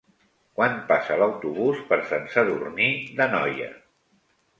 [0.59, 2.87] Quan passa l'autobús per Sant Sadurní
[3.21, 3.69] d'Anoia?